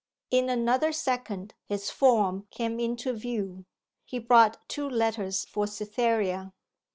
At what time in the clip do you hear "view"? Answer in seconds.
3.13-3.65